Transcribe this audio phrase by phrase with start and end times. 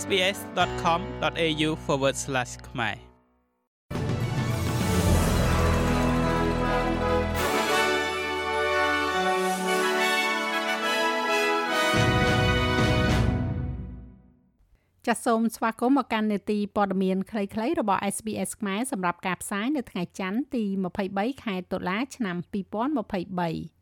[0.00, 1.70] sbs.com.au/
[2.68, 2.96] ខ្មែរ
[15.06, 20.64] ចាសសូមស្វាគមន៍មកកាន់នេតិព័ត៌មានខ្លីៗរបស់ SBS ខ្មែរសម្រាប់ការផ្សាយនៅថ្ងៃច័ន្ទទី
[21.02, 23.75] 23ខែតុលាឆ្នាំ2023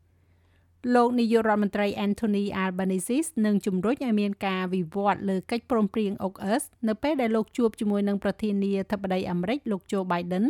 [0.93, 10.45] លោកនាយករដ្ឋមន្ត្រី Anthony Albanese នឹងជំរុញឲ្យមានការវិវត្តលើកិច្ចព្រមព្រៀង AUKUS នៅពេលដែលលោកជួបជាមួយនឹងប្រធានាធិបតីអាមេរិកលោក Joe Biden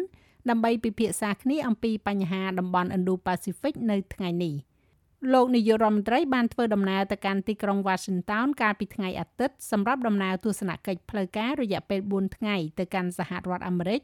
[0.50, 4.56] ដើម្បីពិភាក្សាគ្នាអំពីបញ្ហាតំបន់ Indo-Pacific នៅថ្ងៃនេះ។
[5.34, 14.02] លោកនាយករដ្ឋមន្ត្រីបានធ្វើដំណើរទៅកាន់ទីក្រុង Washington កាលពីថ្ងៃអាទិត្យសម្រាប់ដំណើរទស្សនកិច្ចផ្លូវការរយៈពេល4ថ្ងៃទៅកាន់សហរដ្ឋអាមេរិក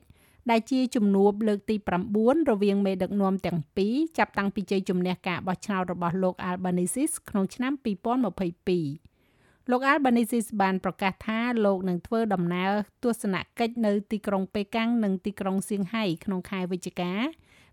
[0.50, 1.76] ដែលជាជំនួបលើកទី
[2.14, 12.72] 9រវាងមេដឹកនាំទាំងពីរចាប់តាំងពីជ័យជំនះការបោះឆ្នោតរបស់លោក Albanese ក្នុងឆ្នាំ2022លោក Albanese បានប្រកាសថាលោកនឹងធ្វើដំណើរ
[13.04, 17.14] ទស្សនកិច្ចនៅទីក្រុងប៉េកាំងនិងទីក្រុងសៀងហៃក្នុងខែវិច្ឆិកា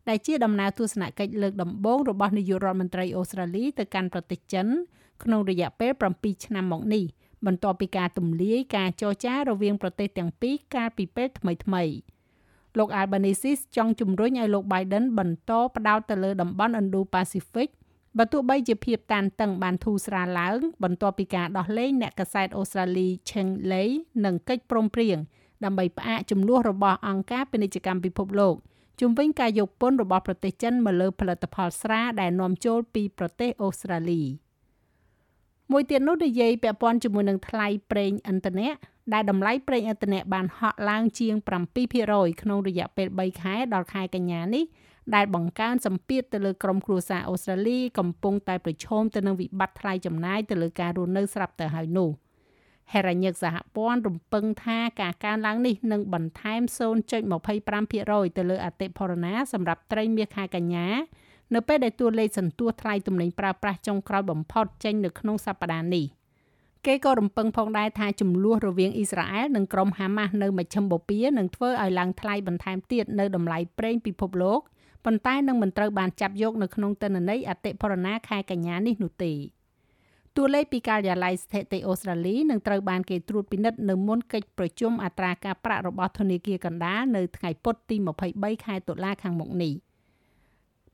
[0.08, 4.66] ដែលជាដំណើរទស្សនកិច្ចលើកដំបូងរបស់នាយករដ្ឋមន្ត្រីអូស្ត្រាលីទៅកាន់ប្រទេសចិន
[5.24, 7.04] ក្នុងរយៈពេល7ឆ្នាំមកនេះ
[7.46, 12.17] បន្ទាប់ពីការទម្លាយការចរចារវាងប្រទេសទាំងពីរកាលពីពេលថ្មីៗ
[12.78, 17.68] លោក Albanese ចង់ជំរុញឲ្យលោក Biden បន្តផ្ដោតទៅលើតំបន់ Indo-Pacific
[18.18, 23.88] បើទោះបីជាភាពតានតឹងបានធូរស្រាលឡើង បន្ទាប់ពីការដោះលែងអ្នកកាសែតអូស្ត្រាលី Cheng Lei
[24.24, 25.16] និងកិច្ចព្រមព្រៀង
[25.64, 28.54] ដើម្បីផ្អាកចំនួនរបស់អង្គការពាណិជ្ជកម្មពិភពលោក
[29.00, 34.22] ជំវិញការយកពន្ធរបស់ប្រទេសចិនមកលើផលិតផលស្រាដែលនាំចូលពីប្រទេសអូស្ត្រាលី
[35.72, 38.68] មួយទៀតនោះនិយាយពាក់ព័ន្ធជាមួយនឹងថ្លៃប្រេងឥន្ធនៈ
[39.12, 41.34] ដែលតម្លៃប្រេងឥន្ធនៈបានហក់ឡើងជាង
[41.88, 44.64] 7%ក្នុងរយៈពេល3ខែដល់ខែកញ្ញានេះ
[45.14, 52.10] ដែលបង្កើនសម្ពាធទៅលើក្រុមគ្រួសារអូស្ត្រាលីកំពុងតែប្រឈមទៅនឹងវិបត្តិថ្លៃចំណាយទៅលើការរស់នៅស្រាប់ទៅហើយនោះ។
[52.92, 56.60] ហេរ៉ាញឹកសហព័ន្ធរំពឹងថាការកើនឡើងនេះនឹងបន្ថែម
[57.28, 60.86] 0.25%ទៅលើអតិផរណាសម្រាប់ត្រីមាសខែកញ្ញា
[61.54, 66.04] នៅពេលដែលតួលេខសន្ទុះថ្លៃទំនិញប្រើប្រាស់ចុងក្រោយបំផុតចេញនៅក្នុងសប្តាហ៍នេះ
[66.86, 74.60] គេក៏រំពឹងផងដែរថាចំនួនរវាងអ៊ីស្រាអែលនិងក្រុមហាម៉ាស់នៅមជ្ឈិមបូព៌ានឹងធ្វើឲ្យឡើងថ្លៃបន្ថែមទៀតនៅតម្លៃប្រេងពិភពលោក
[75.04, 79.34] ប៉ុន្តែនឹងមិនត្រូវបានចាប់យកនៅក្នុងទិន្នន័យអតិផរណាខែកញ្ញានេះនោះទេ។
[80.36, 87.96] តួលេខពីការិយាល័យស្ថិតិអូស្ត្រាលីនឹងត្រូវបានគេត្រួតពិនិត្យនៅមុនកិច្ចប្រជុំអត្រាការប្រាក់របស់ធនាគារកណ្ដាលនៅថ្ងៃពុធទី
[88.30, 89.72] 23ខែតុលាខាងមុខនេះ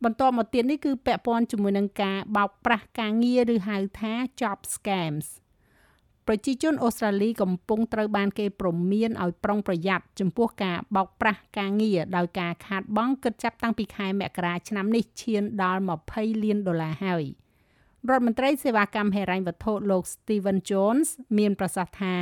[0.05, 5.27] បន្តមកទៀតនេះគឺពាក់ព័ន្ធជាមួយនឹងការបោកប្រាស់ការងារឬហៅថា job scams
[6.27, 15.81] ប្រជាជនអូស្ត្រាលីកំពុងត្រូវបានគេព្រមានឲ្យប្រុងប្រយ័ត្នចំពោះការបោកប្រាស់ការងារដោយការខាតបង់គិតចាប់តាំងពីខែមករាឆ្នាំនេះឈានដល់
[16.13, 17.25] 20លានដុល្លារហើយ។
[18.11, 22.17] រដ្ឋមន្ត្រីសេវាកម្មហិរញ្ញវត្ថុលោក Steven Jones មានប្រសាសន៍ថា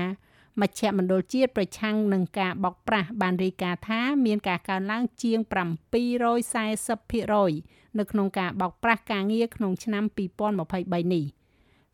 [0.61, 11.25] មជ្ឈមណ្ឌលជាតិប្រឆាំងនឹងការបោកប្រាស់បានរាយការណ៍ថាមានការកើនឡើងជាង740%នៅក្នុងការបោកប្រាស់ការងារក្នុងឆ្នាំ2023នេះ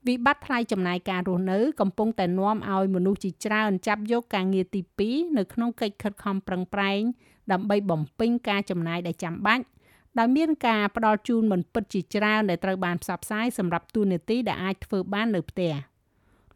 [0.07, 7.01] វិបត្តិថ្លៃចំណាយការរស់នៅកំពុងតែនាំឲ្យមនុស្សជាច្រើនចាប់យកការងារទី2នៅក្នុងកិច្ចខិតខំប្រឹងប្រែង
[7.53, 9.65] ដើម្បីបំពេញការចំណាយដែលចាំបាច់
[10.19, 15.73] ដោយមានការផ្ដល់ជូនមិនពិតជាច្រើនដែលត្រូវបានផ្សព្វផ្សាយសម្រាប់ទូនាទីដែលអាចធ្វើបាននៅផ្ទះ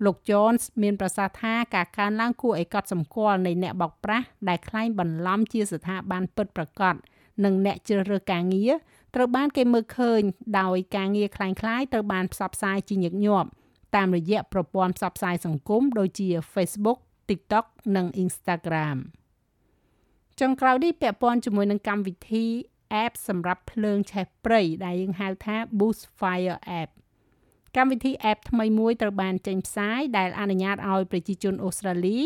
[0.06, 6.96] លោក Jones មានប្រសាសន៍ថាការកើនឡើងគួរឲ្យកត់សម្គាល់នៃអ្នកបោកប្រាស់ដែលក្លែងបន្លំជាស្ថាប័នពិតប្រាកដ
[7.46, 8.74] និងអ្នកជ្រើសរើសការងារ
[9.16, 10.22] ត្រូវបានគេមើលឃើញ
[10.60, 13.50] ដោយការងារคล้ายៗត្រូវបានផ្សព្វផ្សាយជាញឹកញាប់
[13.96, 17.00] តាមរយៈប្រព័ន្ធផ្សព្វផ្សាយសង្គមដូចជា Facebook,
[17.30, 17.66] TikTok
[17.96, 18.98] និង Instagram
[20.40, 22.46] ចុងក្រោយនេះពាក់ព័ន្ធជាមួយនឹងកម្មវិធី
[23.04, 26.90] app សម្រាប់ភ្លើងឆេះព្រៃដែលយើងហៅថា Boost Fire app
[27.77, 32.21] កម្មវិធី app ថ្មីមួយត្រូវបានចេញផ្សាយដែលអនុញ្ញាតឲ្យប្រជាជនអូស្ត្រាលី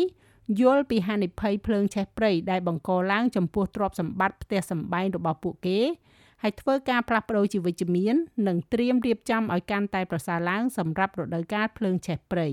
[0.61, 5.79] យល់ពីហានិភ័យភ្លើងឆេះព្រៃដែលបង្កឡើងចំពោះទ្រព្យសម្បត្តិផ្ទះសម្បែងរបស់ពួកគេ
[6.41, 8.15] ហើយធ្វើការផ្លាស់ប្ដូរជាវិជ្ជមាន
[8.47, 12.47] និងត្រៀមរៀបចំឲ្យកាន់តែប្រសើរឡើងសម្រាប់រដូវកាលភ្លើងឆេះព្រៃ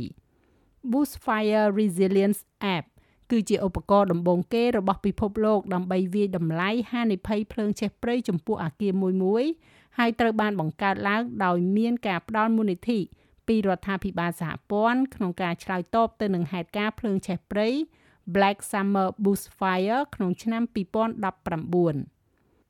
[0.90, 2.40] Boost Fire Resilience
[2.76, 2.84] App
[3.30, 9.44] គឺជាឧបករណ៍ដំបូងគេរបស់ពិភពលោកដើម្បីវាយតម្លៃហានិភ័យភ្លើងឆេះព្រៃចំពោះអាគារមួយមួយ
[9.98, 12.98] ហើយត្រូវបានបង្កើតឡើងដោយមានការផ្ដល់មូលនិធិ
[13.48, 17.68] ពីរដ្ឋាភិបាលសហព័ន្ធក្នុងការឆ្លើយតបទៅនឹងហេតុការណ៍ភ្លើងឆេះព្រៃ
[18.34, 20.72] Black Summer Bushfire ក្នុងឆ្នាំ2019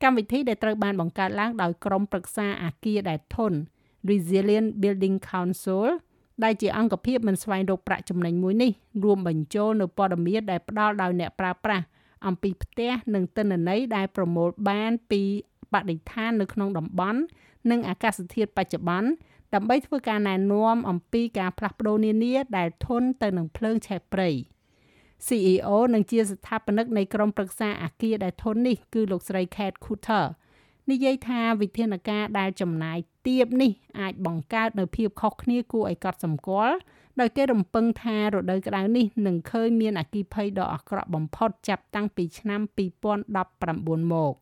[0.03, 3.57] កម្មវិធីដែលត្រូវបានបង្កើតឡើងដោយក្រុមប្រឹក្សាអាគារដែលធន់
[4.09, 5.85] Resilient Building Council
[6.43, 8.71] ដែលជាអង្គភាពមិនស្វែងរកប្រាក់ចំណេញមួយនេះ
[9.03, 11.85] រួមបញ្ចូលនៅព័ត៌មានដែលផ្ដល់ដោយអ្នកប្រើប្រាស់
[12.27, 15.21] អំពីផ្ទះនិងទិន្នន័យដែលប្រមូលបានពី
[15.75, 17.21] បរិស្ថាននៅក្នុងតំបន់
[17.71, 19.09] និងអាកាសធាតុបច្ចុប្បន្ន
[19.53, 24.29] ដើម្បីធ្វើការណែនាំអំពីការផ្លាស់ប្ដូរនានាដែលធន់ទៅនឹងភ្លើងឆេះព្រៃ។
[25.27, 30.25] CEO និងជាស្ថាបនិកនៃក្រុមប្រឹក្សាអាគារដែលធន់នេះគឺលោកស្រី Kate Cooter
[30.91, 36.75] និយាយថាវិធានការដែលចំណាយទាបនេះអាចបង្កើតនូវភាពខុសគ្នាគួរឲ្យកត់សម្គាល់
[37.19, 42.61] ដោយគេរំពឹងថារដូវក្តៅនេះនឹងឃើញមានអគ្គិភ័យដ៏អាក្រក់បំផុតចាប់តាំងពីឆ្នាំ
[43.37, 44.33] 2019មក